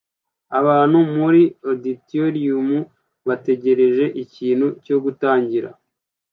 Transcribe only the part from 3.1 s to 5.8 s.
bategereje ikintu cyo gutangira